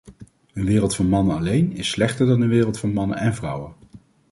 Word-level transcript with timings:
Een 0.53 0.65
wereld 0.65 0.95
van 0.95 1.07
mannen 1.09 1.37
alleen 1.37 1.75
is 1.75 1.89
slechter 1.89 2.25
dan 2.27 2.41
een 2.41 2.49
wereld 2.49 2.79
van 2.79 2.93
mannen 2.93 3.17
en 3.17 3.33
vrouwen. 3.35 3.73